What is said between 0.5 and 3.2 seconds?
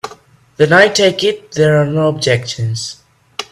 Then I take it there are no objections.